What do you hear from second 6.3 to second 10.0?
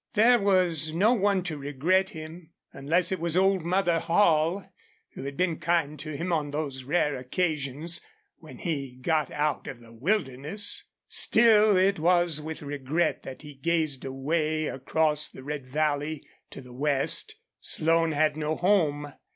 on those rare occasions when he got out of the